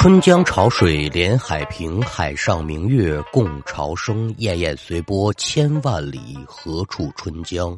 [0.00, 4.32] 春江潮水连海平，海上明月共潮生。
[4.36, 7.76] 滟滟随波千万里，何处春江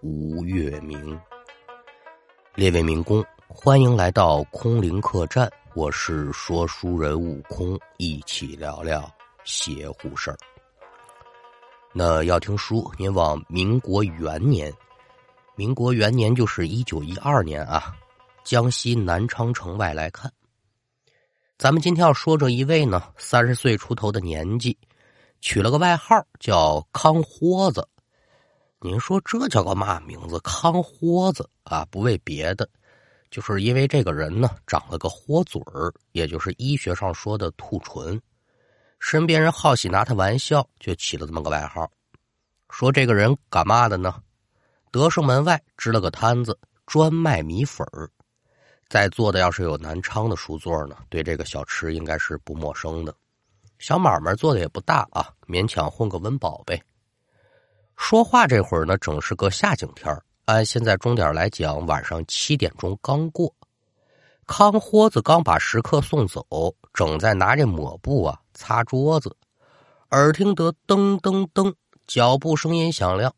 [0.00, 1.20] 无月明？
[2.54, 9.06] 列位民工，欢迎来到空灵客栈，我是说书人悟空，一起聊聊
[9.44, 10.38] 邪乎事儿。
[11.92, 14.72] 那要听书，您往民国元年，
[15.54, 17.94] 民国元年就是一九一二年啊，
[18.42, 20.32] 江西南昌城外来看。
[21.58, 24.78] 咱们今天要说这一位呢，三十岁出头的年纪，
[25.40, 27.84] 取了个外号叫康豁子。
[28.80, 30.38] 您说这叫个嘛名字？
[30.38, 32.70] 康豁子啊，不为别的，
[33.28, 38.22] 就是因为这个人呢长了个豁嘴儿，也就是医学上说的兔唇。
[39.00, 41.90] 身边人好喜拿他玩笑，就起了这么个外号。
[42.70, 44.14] 说这个人干嘛的呢？
[44.92, 48.08] 德胜门外支了个摊子，专卖米粉儿。
[48.88, 53.14] 在座的要是有南昌的书座呢，对这个小吃应该是不陌生的。
[53.78, 56.80] 小买卖做的也不大啊，勉强混个温饱呗。
[57.96, 63.54] 说话这会儿呢，正是个下景天按现在钟点来讲，晚上七点钟刚过。
[64.46, 66.42] 康豁子刚把食客送走，
[66.94, 69.36] 正在拿着抹布啊擦桌子，
[70.12, 71.74] 耳听得噔噔噔
[72.06, 73.34] 脚步声音响亮，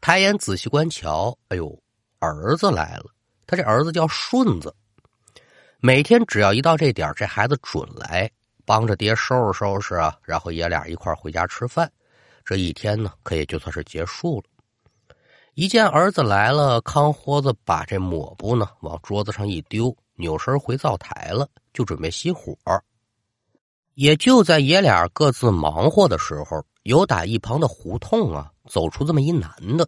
[0.00, 1.80] 抬眼仔细观瞧，哎呦，
[2.18, 3.04] 儿子来了。
[3.52, 4.74] 他这儿子叫顺子，
[5.78, 8.30] 每天只要一到这点这孩子准来
[8.64, 11.92] 帮着爹收拾收拾啊，然后爷俩一块回家吃饭。
[12.46, 15.14] 这一天呢，可也就算是结束了。
[15.52, 22.56] 一见儿子来了，康豁子把这抹布呢往桌子上一丢，扭身回灶台了，就准备熄火。
[23.92, 29.86] 也就在爷俩各自忙活的时候，有打一旁的胡同啊走出这么一男的，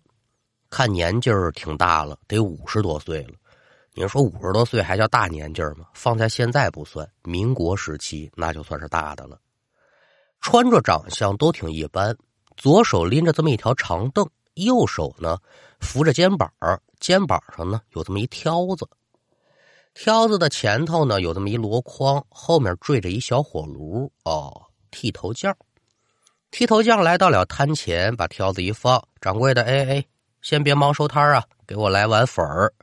[0.68, 3.32] 看年纪儿挺大了，得五十多岁了。
[3.96, 5.86] 你说五十多岁还叫大年纪吗？
[5.94, 9.38] 放在现在不算，民国时期那就算是大的了。
[10.40, 12.16] 穿着长相都挺一般，
[12.56, 15.38] 左手拎着这么一条长凳，右手呢
[15.78, 16.50] 扶着肩膀，
[16.98, 18.84] 肩膀上呢有这么一挑子，
[19.94, 24.10] 挑子的前头呢有这么一箩筐，后面缀着一小火炉。
[24.24, 24.60] 哦，
[24.90, 25.56] 剃头匠。
[26.50, 30.04] 剃头匠来到了摊前，把挑子一放，掌柜的，哎哎，
[30.42, 32.74] 先别忙收摊啊，给我来碗粉儿。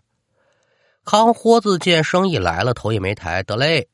[1.04, 3.90] 康豁子见生意来了，头也没抬，得嘞，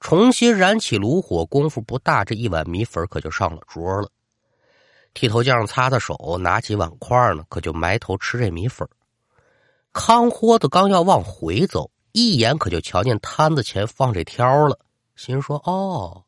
[0.00, 4.10] 重新燃起炉火，功夫不大，这一碗米粉可就上了桌了。
[5.14, 8.86] 剃头匠擦擦手，拿起碗筷呢，可就埋头吃这米粉。
[9.92, 14.78] 康豁子刚要往回走，一眼可就瞧见摊子前放这挑了，
[15.16, 16.24] 心说：“哦，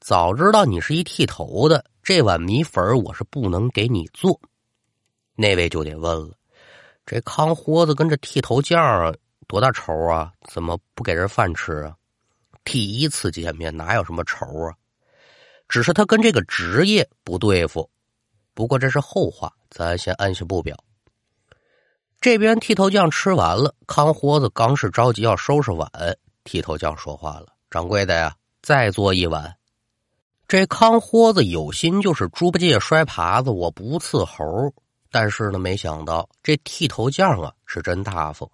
[0.00, 4.40] 早知道你是一剃头的，这碗米粉我是不能给你做。”
[5.36, 6.34] 那位就得问了，
[7.06, 9.14] 这康豁子跟这剃头匠。
[9.48, 10.32] 多大仇啊？
[10.48, 11.96] 怎么不给人饭吃啊？
[12.62, 14.76] 第一次见面哪有什么仇啊？
[15.68, 17.90] 只是他跟这个职业不对付。
[18.54, 20.76] 不过这是后话，咱先按下不表。
[22.20, 25.90] 这边剃头匠吃完了，康豁子刚是着急要收拾碗，
[26.44, 29.56] 剃头匠说话了：“掌柜的呀，再做一碗。”
[30.48, 34.74] 这康豁子有心就是猪八戒摔耙子，我不伺候。
[35.10, 38.50] 但是呢，没想到这剃头匠啊是真大方。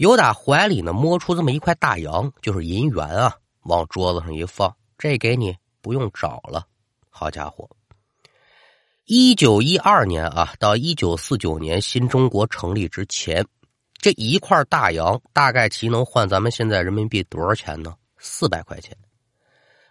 [0.00, 6.66] 由打怀里呢摸出这么一块大洋，就是银元啊，往桌子上一放，这给你不用找了。
[7.10, 7.68] 好家伙，
[9.04, 13.46] 一九一二年啊，到一九四九年新中国成立之前，
[13.98, 17.94] 这一块大洋大概其能换咱们现在人民币多少钱呢？
[18.16, 18.96] 四百块钱。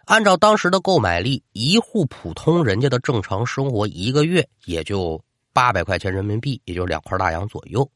[0.06, 5.22] 按照当时的购买力，一户普通人家的正常生活一个月也就
[5.52, 7.88] 八百块钱人民币，也就两块大洋左右。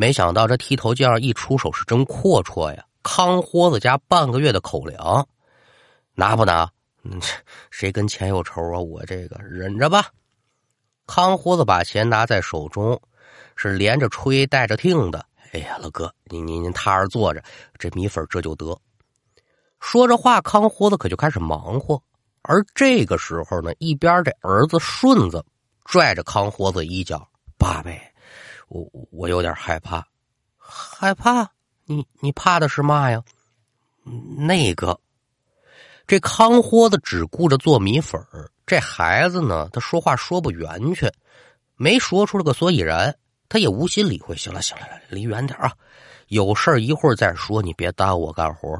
[0.00, 2.84] 没想到这剃头匠一出手是真阔绰呀！
[3.02, 5.26] 康豁子家半个月的口粮，
[6.14, 6.70] 拿不拿？
[7.72, 8.78] 谁跟钱有仇啊？
[8.78, 10.06] 我这个忍着吧。
[11.04, 12.96] 康豁子把钱拿在手中，
[13.56, 15.26] 是连着吹带着听的。
[15.50, 17.42] 哎呀，老哥，您您您踏实坐着，
[17.76, 18.80] 这米粉这就得。
[19.80, 22.00] 说着话，康豁子可就开始忙活。
[22.42, 25.44] 而这个时候呢，一边这儿子顺子
[25.84, 27.28] 拽着康豁子衣角
[27.58, 28.04] ：“爸呗。”
[28.68, 30.06] 我我有点害怕，
[30.56, 31.50] 害怕？
[31.84, 33.22] 你你怕的是嘛呀？
[34.36, 34.98] 那个，
[36.06, 38.20] 这康豁子只顾着做米粉
[38.66, 41.12] 这孩子呢，他说话说不圆全，
[41.76, 43.16] 没说出了个所以然，
[43.48, 44.36] 他也无心理会。
[44.36, 45.72] 行了行了，离远点啊！
[46.28, 48.78] 有事一会儿再说，你别耽误我干活。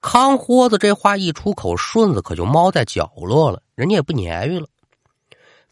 [0.00, 4.66] 康豁子这话一出口，顺子可就猫在角落了，人家也不撵鱼了。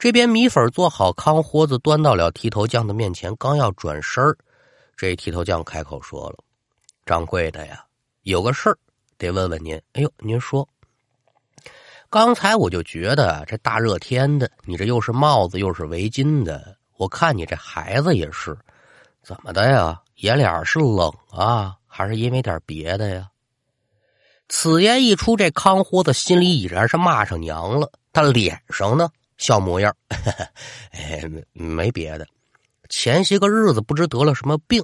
[0.03, 4.37] 这边米粉做好，康豁子端到了剃头匠的面前，刚要转身
[4.97, 6.39] 这剃头匠开口说了
[7.07, 7.85] ：“掌柜的呀，
[8.23, 8.77] 有个事儿
[9.17, 9.81] 得问问您。
[9.93, 10.69] 哎呦，您说，
[12.11, 18.59] 刚才我就觉得这大热天的，你这又是帽子又是围巾的，我看你这孩子也是，
[19.23, 20.03] 怎么的呀？
[20.17, 23.29] 爷俩是冷啊，还是因为点别的呀？
[24.49, 29.09] 此言一出，这康豁子心里已然是骂上娘了，他脸上呢
[29.43, 29.93] 笑模样，
[30.93, 31.21] 哎，
[31.53, 32.25] 没别的。
[32.89, 34.81] 前些个日子不知得了什么病，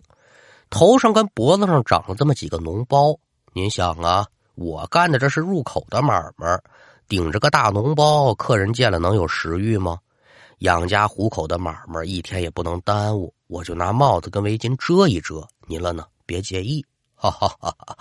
[0.68, 3.16] 头上跟脖子上长了这么几个脓包。
[3.52, 4.26] 您想啊，
[4.56, 6.60] 我干的这是入口的买卖，
[7.06, 9.96] 顶着个大脓包，客人见了能有食欲吗？
[10.58, 15.46] 养家糊口的买卖，一天也不能耽误，我就拿帽子跟围巾遮一遮。
[15.68, 16.84] 您了呢，别介意。
[17.14, 17.96] 哈哈哈哈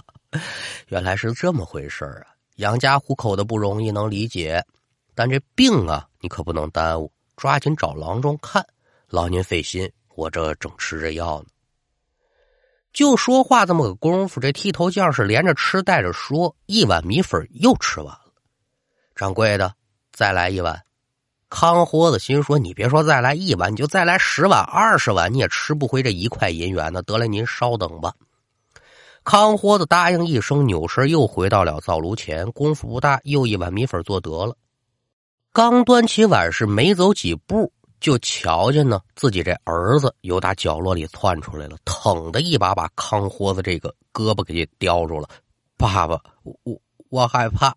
[0.88, 2.34] 原来是这么回事啊！
[2.56, 4.64] 养家糊口的不容易，能理解，
[5.18, 8.64] 但这病啊，你可不能耽误，抓紧找郎中看，
[9.10, 9.92] 劳您费心。
[10.14, 11.48] 我这正吃着药呢，
[12.94, 18.32] 就说话这么个功夫，这剃头匠是连着吃带着说，一碗米粉又吃完了。
[19.16, 19.74] 掌柜的，
[20.14, 20.80] 再来一碗。
[21.50, 27.02] 康豁子心说：“你别说再来一碗，你就再来十碗、二十碗，你也吃不回这一块银元呢。
[27.02, 28.14] 得了，您稍等吧。”
[29.26, 34.56] 康豁子答应一声，扭身又回到了灶炉前，功夫不大，又一碗米粉做得了。
[35.58, 37.74] 刚端起碗，是没走几步。
[38.00, 45.28] 就瞧见呢，自己这儿子由打角落里窜出来了，腾的一把把康豁子这个胳膊给叼住了。
[45.76, 47.76] 爸爸，我我我害怕。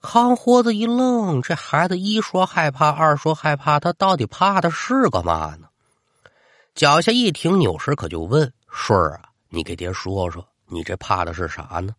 [0.00, 5.68] 康豁子一愣，这孩子一说害怕，二说害怕，他到底怕的是个嘛呢？
[6.74, 11.94] 脚下一停，扭身可就问顺儿啊，你给爹说说，你这怕的是啥呢？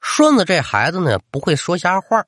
[0.00, 2.24] 顺子这孩子呢，不会说瞎话。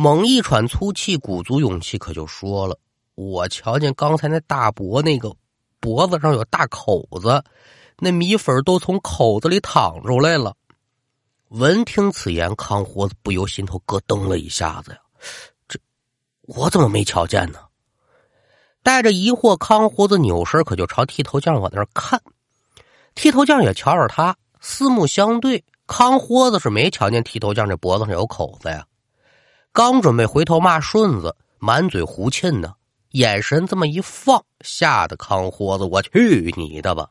[0.00, 2.78] 猛一喘粗气，鼓足勇气，可就说了
[3.16, 5.34] ：“我瞧见刚才那大伯那个
[5.80, 7.42] 脖子上有大口子，
[7.98, 10.54] 那米粉都从口子里淌出来了。”
[11.50, 14.98] 闻听此言，康活子不由心头咯噔了一下子呀！
[15.66, 15.80] 这
[16.42, 17.58] 我怎么没瞧见呢？
[18.84, 22.22] 带着疑惑，康活子扭身可就朝剃头匠往那儿看。
[23.16, 25.64] 剃头匠也瞧着他，四目相对。
[25.88, 28.86] 康豁子是没瞧见剃头匠这脖子上有口子呀。
[29.78, 32.74] 刚准备回头骂顺子，满嘴胡沁呢，
[33.10, 37.08] 眼神这么一放，吓得康豁子，我去你的吧！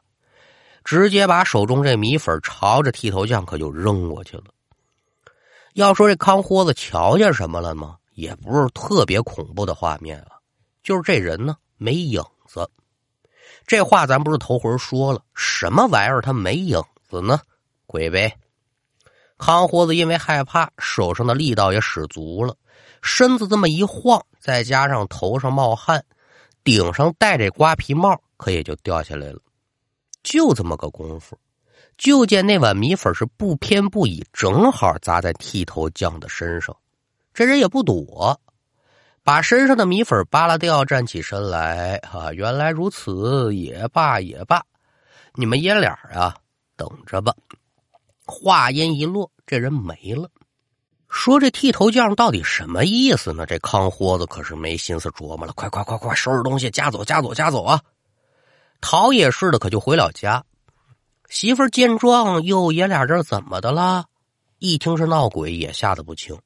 [0.83, 4.43] 直接把手中这米粉朝着剃头匠可就扔过去了。
[5.75, 7.95] 要说这康豁子瞧见什么了吗？
[8.15, 10.31] 也不是特别恐怖的画面啊，
[10.83, 12.69] 就是这人呢没影子。
[13.65, 17.39] 这话咱不是头回说了，什么玩意儿他没影子呢？
[17.85, 18.37] 鬼呗！
[19.37, 22.55] 康豁子因为害怕，手上的力道也使足了，
[23.01, 26.03] 身子这么一晃，再加上头上冒汗，
[26.63, 29.39] 顶上戴这瓜皮帽，可也就掉下来了。
[30.23, 31.37] 就这么个功夫，
[31.97, 36.75] 就见那碗米粉是不偏不倚，正好砸在剃头匠的身上。
[37.33, 38.41] 这人也不躲，
[39.23, 41.97] 把身上的米粉扒拉掉，站起身来。
[41.97, 44.63] 啊，原来如此，也罢也罢，
[45.35, 46.35] 你们爷俩啊，
[46.75, 47.31] 等着吧。
[48.27, 50.29] 话音一落，这人没了。
[51.09, 53.45] 说这剃头匠到底什么意思呢？
[53.45, 55.53] 这康豁子可是没心思琢磨了。
[55.53, 57.81] 快快快快，收拾东西，家走家走家走啊！
[58.81, 60.43] 陶冶似的，可就回了家。
[61.29, 64.05] 媳妇见状，哟，爷俩这怎么的了？
[64.59, 66.37] 一听是闹鬼，也吓得不轻。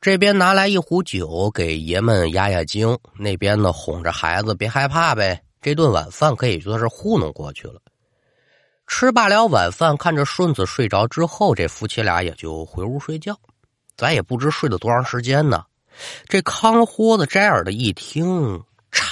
[0.00, 5.42] 这边拿来一壶酒给爷们压压惊，那边呢哄着孩子别害怕呗。
[5.60, 7.80] 这顿晚饭可以说是糊弄过去了。
[8.88, 13.38] 吃罢了晚饭，看着顺子睡着之后，这夫妻俩也就回屋睡觉。
[13.96, 15.62] 咱也不知睡了多长时间呢。
[16.26, 18.26] 这康豁子摘耳的一听，
[18.90, 19.04] 嚓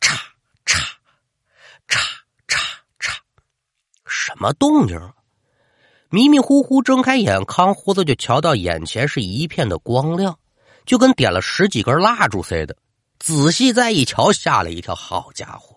[0.00, 0.16] 嚓
[0.64, 0.78] 嚓
[1.86, 2.00] 嚓
[2.48, 2.58] 嚓
[2.98, 3.12] 嚓，
[4.06, 4.98] 什么动静？
[6.08, 10.36] 迷迷糊糊睁开眼，康豁子就瞧到眼前是一片的光亮，
[10.86, 12.76] 就跟点了十几根蜡烛似的。
[13.18, 14.94] 仔细再一瞧，吓了一跳。
[14.94, 15.76] 好家伙，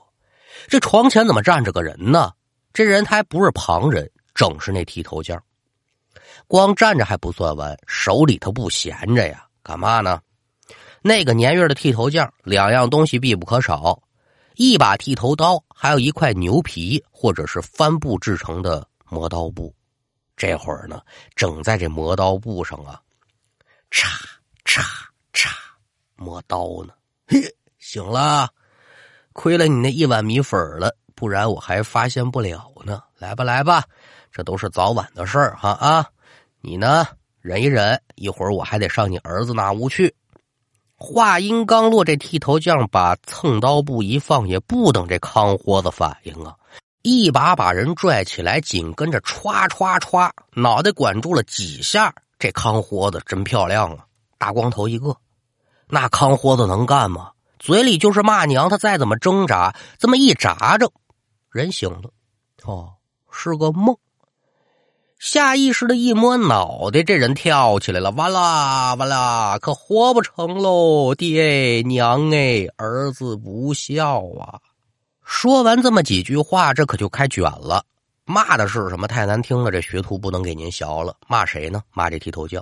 [0.67, 2.31] 这床前怎么站着个人呢？
[2.73, 5.41] 这人他还不是旁人，正是那剃头匠。
[6.47, 10.19] 光站着还不算完，手里头不闲着呀，干嘛呢？
[11.03, 14.01] 那个年月的剃头匠，两样东西必不可少：
[14.55, 19.73] 一把剃头刀，还有一块牛皮或者是帆布制成的磨刀布。
[20.35, 20.99] 这会儿呢，
[21.35, 22.99] 正在这磨刀布上啊，
[23.91, 24.07] 嚓
[24.65, 24.81] 嚓
[25.31, 25.51] 嚓
[26.15, 26.93] 磨刀呢。
[27.27, 27.39] 嘿，
[27.77, 28.49] 醒了，
[29.31, 30.95] 亏了你那一碗米粉了。
[31.23, 33.01] 不然我还发现不了呢。
[33.17, 33.81] 来吧，来吧，
[34.29, 36.05] 这都是早晚的事儿哈啊！
[36.59, 37.07] 你呢，
[37.39, 40.13] 忍一忍，一会儿我还得上你儿子那屋去。
[40.97, 46.53] 话音刚落，这剃头匠把蹭刀布一放，也不等这康豁子反应啊，
[47.03, 52.13] 一把把人拽起来，紧跟着歘歘歘，脑袋管住了几下。
[52.37, 54.03] 这康豁子真漂亮啊，
[54.37, 55.15] 大光头一个。
[55.87, 57.29] 那康豁子能干吗？
[57.59, 60.91] 嘴里就是骂娘，他再怎么挣扎，这么一扎着，
[61.53, 62.09] 人醒了。
[62.63, 62.93] 哦，
[63.31, 63.95] 是个梦。
[65.19, 71.15] 下意识的一摸脑袋，这人跳起来了，完啦完啦，可活不成喽！
[71.15, 74.59] 爹娘哎，儿子不孝啊！
[75.23, 77.85] 说完这么几句话，这可就开卷了。
[78.25, 79.07] 骂的是什么？
[79.07, 81.15] 太难听了，这学徒不能给您学了。
[81.27, 81.81] 骂谁呢？
[81.93, 82.61] 骂这剃头匠。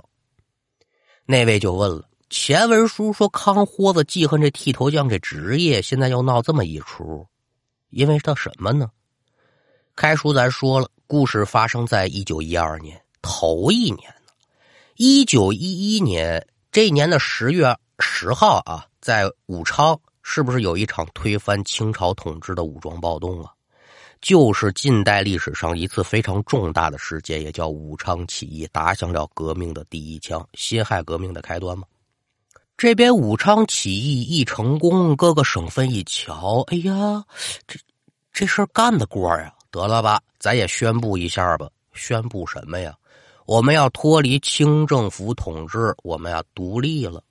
[1.24, 7.26] 那位就问了：前文书说康豁子记恨这剃头匠这职业，现在又闹这么一出，
[7.92, 8.90] 因为他什么呢？
[9.94, 14.32] 开书咱说了，故事发生在一九一二年头一年呢。
[14.96, 20.00] 一九一一年这年的十月十号啊，在武昌。
[20.24, 23.50] 是不是有一场推翻清朝统治的武装暴动啊？
[24.20, 31.84] 就是近代历史上一次非常重大的事件，也叫武昌起义，打响了革命的第一枪，辛亥革命的开端吗？
[32.76, 37.24] 这边武昌起义一成功，各个省份一瞧，哎呀，
[37.66, 37.78] 这
[38.32, 39.54] 这事干得过呀！
[39.70, 41.68] 得了吧，咱也宣布一下吧。
[41.92, 42.94] 宣布什么呀？
[43.46, 47.22] 我们要脱离清政府统治，我们要独立了。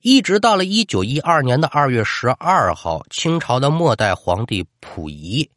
[0.00, 5.48] 一直到了一九一二年的二月十二号，清朝的末代皇帝溥仪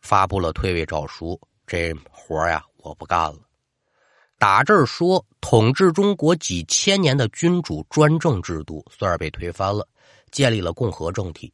[0.00, 3.38] 发布了退位诏书，这活呀我不干了。
[4.40, 9.86] 打这儿说，统治中国几千年的君主专政制度算是被推翻了，
[10.32, 11.52] 建立了共和政体。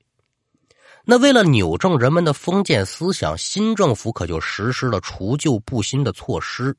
[1.04, 6.76] 那为了扭正人们的封建思想，新政府可就实施了除旧布新的措施。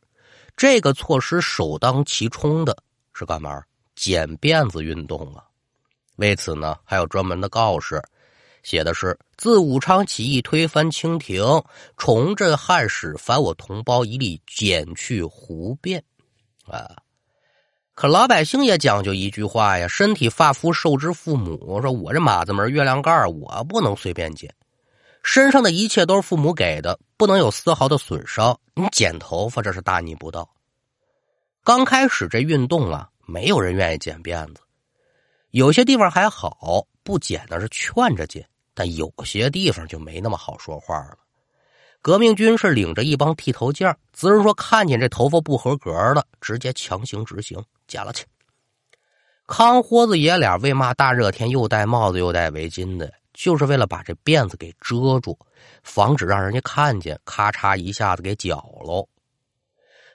[0.55, 2.77] 这个措施首当其冲的
[3.13, 3.61] 是干嘛？
[3.93, 5.43] 剪辫子运动啊！
[6.15, 8.01] 为此呢，还有专门的告示，
[8.63, 11.43] 写的是：自武昌起义推翻清廷，
[11.95, 16.01] 重振汉室，凡我同胞一律剪去胡辫。
[16.65, 16.95] 啊！
[17.93, 21.81] 可老百姓也讲究一句话呀：身体发肤受之父母。
[21.81, 24.53] 说我这马子门月亮盖我不能随便剪。
[25.23, 28.59] 身上的一切都是父母给的，不能有丝毫的损伤。
[28.73, 30.49] 你剪头发，这是大逆不道。
[31.63, 33.09] 刚开始这运动啊。
[33.29, 34.61] 没有人愿意剪辫子，
[35.57, 41.17] 有些地方还好，不剪的是劝着剪，但有些地方就没那么好说话了。
[41.99, 48.23] 革命军是领着一帮剃头匠，只是说看见这头发不合格的，直接强行执行，剪了去。
[49.47, 53.11] 康豁子爷俩为嘛大热天又戴帽子又戴围巾的？
[53.33, 55.35] 就是为了把这辫子给遮住，
[55.81, 59.09] 防止让人家看见，咔嚓一下子给绞喽。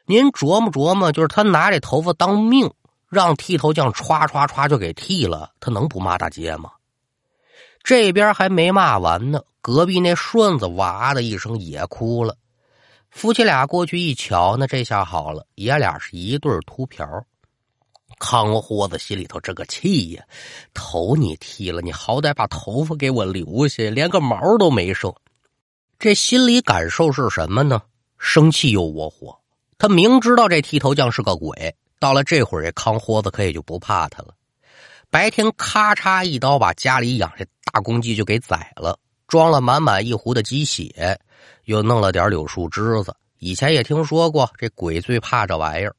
[0.06, 2.72] 您琢磨琢磨，就是他拿这头发当命。
[3.12, 6.72] 让剃头匠歘歘歘就给剃了，他能不骂大街吗？
[7.82, 12.38] 这边还没骂完呢，隔壁那顺子哇的一声也哭了。
[13.10, 17.06] 夫妻俩过去一瞧，那这下好了，爷俩是一对秃瓢。
[18.18, 20.24] 康豁子心里头这个气呀，
[20.72, 25.12] 头你剃了，你好歹把头发给我留下，连个毛都没剩。
[25.98, 27.82] 这心理感受是什么呢？
[28.18, 29.38] 生气又窝火。
[29.76, 31.76] 他明知道这剃头匠是个鬼。
[32.02, 34.34] 到了这会儿，这康豁子可也就不怕他了。
[35.08, 41.16] 白天咔嚓一刀把家里养这大公鸡就给宰了，装了满满一壶的鸡血，
[41.66, 43.14] 又弄了点柳树枝子。
[43.38, 45.94] 以前也听说过，这鬼最怕这玩意儿。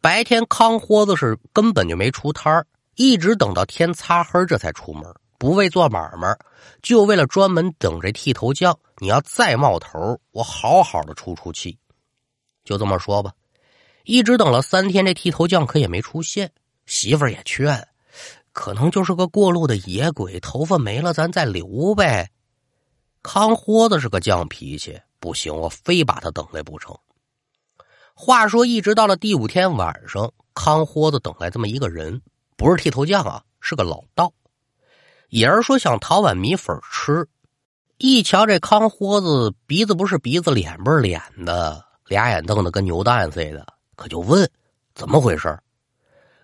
[0.00, 2.64] 白天康豁子是根本就没出摊
[2.94, 6.38] 一直等到天擦黑这才出门，不为做买卖，
[6.82, 8.78] 就为了专门等这剃头匠。
[8.98, 11.76] 你要再冒头，我好好的出出气。
[12.64, 13.32] 就这么说吧。
[14.10, 16.50] 一直等了三天，这剃头匠可也没出现。
[16.84, 17.86] 媳妇儿也劝，
[18.52, 22.28] 可能就是个过路的野鬼，头发没了，咱再留呗。
[23.22, 26.92] 康豁子是个犟脾气，不行，我非把他等来不成。
[28.12, 32.20] 话说，一直到了第五天晚上，康豁子等来这么一个人，
[32.56, 34.32] 不是剃头匠啊，是个老道。
[35.28, 37.28] 也是说想讨碗米粉吃。
[37.98, 43.64] 一瞧这康豁子，鼻子不是鼻子，脸不是脸的，俩眼瞪得跟牛蛋似的。
[44.00, 44.50] 可就问
[44.94, 45.58] 怎么回事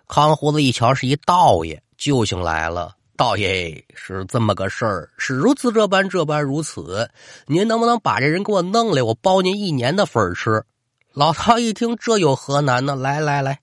[0.07, 2.95] 康胡子一瞧是一道爷，救星来了。
[3.15, 7.09] 道爷是这么个事儿，是如此这般这般如此。
[7.47, 9.01] 您能不能把这人给我弄来？
[9.01, 10.63] 我包您一年的粉吃。
[11.13, 12.95] 老道一听，这有何难呢？
[12.95, 13.59] 来来来，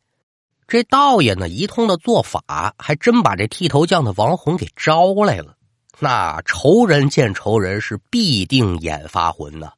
[0.66, 5.54] 这道爷呢一通的做法，还真把这剃头匠的王红给招来了。
[6.00, 9.70] 那仇人见仇人是必定眼发浑呐。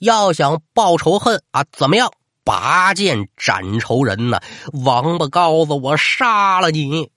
[0.00, 2.10] 要想报仇恨啊，怎么样？
[2.44, 4.40] 拔剑斩仇人呐！
[4.84, 7.10] 王八羔子，我杀了你！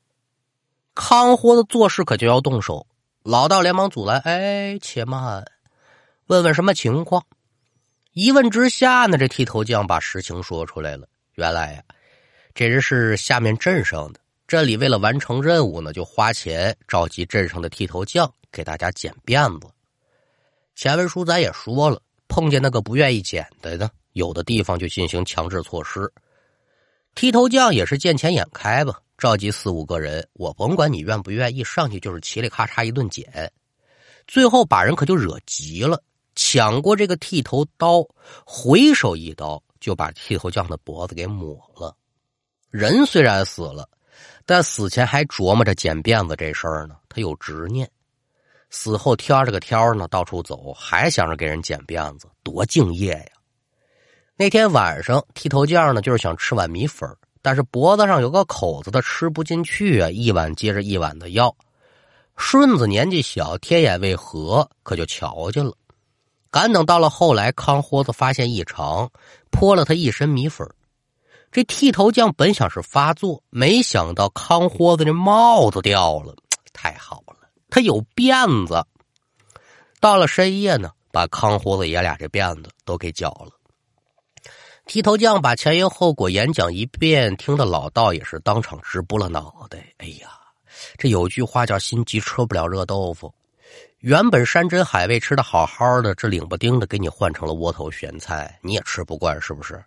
[0.95, 2.85] 康豁子做事可就要动手，
[3.23, 5.45] 老道连忙阻拦：“哎，且慢，
[6.27, 7.25] 问问什么情况。
[8.11, 11.07] 一问之下呢，这剃头匠把实情说出来了。
[11.33, 11.83] 原来呀，
[12.53, 19.67] 这人是下面镇上的，镇里为了完成任务呢，就花钱召集镇上的剃头匠给大家剪辫子。
[20.75, 26.11] 前文书咱也说了，碰见那个不愿意剪的呢，有的地方就进行强制措施。
[27.13, 33.51] 剃头匠也是见钱眼开吧，召集四五个人，我甭管你愿不愿意，上去就是嘁里咔嚓一顿剪，
[34.27, 36.01] 最后把人可就惹急了。
[36.35, 38.03] 抢过这个剃头刀，
[38.43, 41.95] 回手一刀就把剃头匠的脖子给抹了。
[42.71, 43.87] 人虽然死了，
[44.43, 46.95] 但死前还琢磨着剪辫子这事儿呢。
[47.07, 47.87] 他有执念，
[48.71, 53.25] 死后挑着个挑呢，到处走，还想着给人剪辫子，多敬业呀！
[54.35, 57.07] 那天晚上，剃头匠呢就是想吃碗米粉，
[57.43, 61.55] 但是脖子上有个口子，他吃不进去啊，一碗接着一碗的要。
[62.35, 65.73] 顺子年纪小，天眼未合，可就瞧见了。
[66.49, 69.11] 赶等到了后来，康豁子发现异常，
[69.51, 70.67] 泼了他一身米粉。
[71.51, 76.35] 这剃头匠本想是发作，没想到康豁子这帽子掉了，
[76.73, 77.35] 太好了，
[77.69, 78.83] 他有辫子。
[79.99, 83.51] 到了深夜呢，把康豁子爷俩这辫子都给绞了。
[84.85, 89.77] 剃头匠把前因后果演讲一遍，听得老道也是当场直拨了脑袋。
[89.97, 90.29] 哎呀，
[90.97, 93.33] 这有句话叫“心急吃不了热豆腐”。
[93.99, 99.81] 原本山珍海味吃的好好的，这领不丁的给你换成了窝头咸菜，你也吃不惯是不是？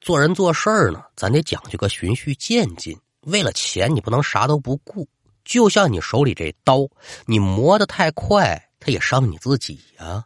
[0.00, 2.98] 做人做事呢，咱得讲究个循序渐进。
[3.26, 5.06] 为了钱，你不能啥都不顾。
[5.44, 6.88] 就像你手里这刀，
[7.26, 10.24] 你磨得太快，它也伤你自己呀。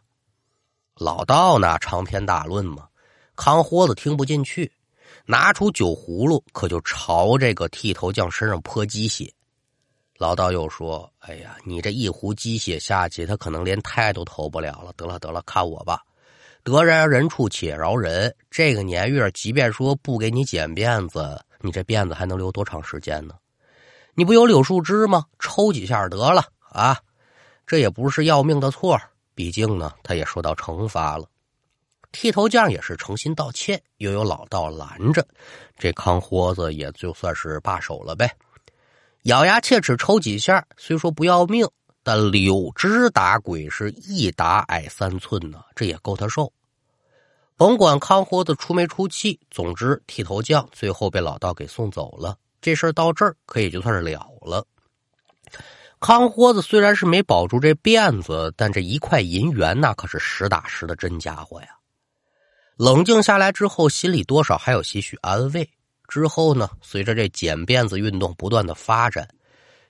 [0.95, 2.87] 老道呢，长篇大论嘛，
[3.35, 4.71] 康豁子听不进去，
[5.25, 9.31] 拿出酒葫芦，可就朝这个剃头匠身上泼鸡血。
[10.17, 14.93] 老道又说：“哎呀，你这一壶鸡血下去，他可能连胎都投不了了。
[14.95, 16.01] 得了得了，看我吧，
[16.63, 18.33] 得饶人处且饶人。
[18.49, 23.35] 这个年月，即便说不给你剪辫子，你这辫子还能留多长时间呢？
[24.13, 25.25] 你不有柳树枝吗？
[25.37, 26.97] 抽几下得了啊！
[27.67, 28.97] 这也不是要命的错，
[29.33, 31.27] 毕竟呢，他也受到惩罚了。
[32.15, 35.27] 剃头匠也是诚心道歉，又有老道拦着，
[35.77, 38.33] 这康豁子也就算是罢手了呗。”
[39.23, 41.67] 咬牙切齿抽几下，虽说不要命，
[42.03, 46.53] 但柳枝打鬼是一打矮三寸呢，这也够他受。
[47.57, 52.37] 甭管康豁子出没出气，总之剃头匠最后被老道给送走了。
[52.61, 54.65] 这事儿到这儿可以就算是了了。
[55.99, 61.74] 康豁子虽然是没保住这辫子，但这一块银元那可是实打实的真家伙呀。
[62.77, 65.69] 冷静下来之后，心里多少还有些许安慰。
[66.07, 69.27] 之后呢，随着这剪辫子运动不断的发展，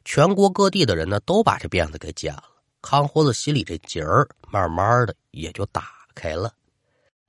[0.03, 2.43] 全国各地的人呢都把这辫子给剪了。
[2.81, 6.53] 康豁子心里这结儿，慢慢的也就打开了。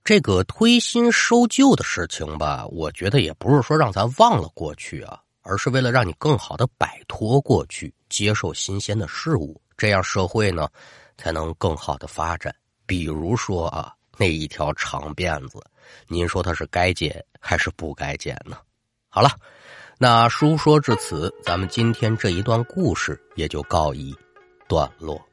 [0.04, 10.68] 这个推新收旧的事情吧，我觉得也不是说让咱忘了过去啊，而是为了让你更好的摆脱过去，接受新鲜的事物，这样社会呢
[11.16, 12.54] 才能更好的发展。
[12.84, 15.58] 比如说啊，那一条长辫子，
[16.08, 18.56] 您说他是该剪还是不该剪呢？
[19.08, 19.30] 好了，
[19.98, 24.14] 那书说至此，咱们今天这一段故事也就告一
[24.68, 25.25] 段落。